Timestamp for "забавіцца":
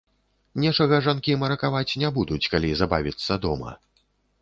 2.83-3.43